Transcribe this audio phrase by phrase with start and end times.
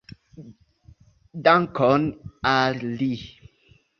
[1.49, 2.09] Dankon
[2.55, 3.13] al li!